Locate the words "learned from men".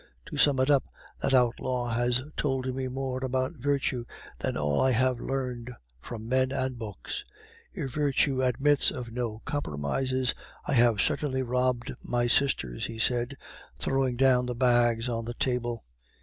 5.19-6.51